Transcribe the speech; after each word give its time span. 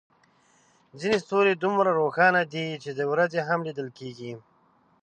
ځینې 0.99 1.17
ستوري 1.23 1.53
دومره 1.55 1.91
روښانه 1.99 2.41
دي 2.53 2.65
چې 2.83 2.89
د 2.93 3.01
ورځې 3.11 3.39
هم 3.47 3.59
لیدل 3.67 3.87
کېږي. 3.99 4.33